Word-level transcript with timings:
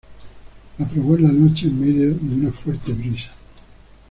La 0.79 0.87
probó 0.89 1.15
en 1.15 1.23
la 1.25 1.31
noche 1.31 1.67
en 1.67 1.79
medio 1.79 2.07
de 2.07 2.15
una 2.33 2.51
fuerte 2.51 2.91
brisa. 2.91 3.29